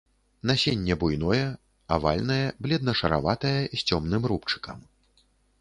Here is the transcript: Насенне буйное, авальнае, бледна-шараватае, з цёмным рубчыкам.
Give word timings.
Насенне 0.51 0.95
буйное, 1.03 1.43
авальнае, 1.97 2.39
бледна-шараватае, 2.67 3.55
з 3.77 3.87
цёмным 3.91 4.21
рубчыкам. 4.33 4.77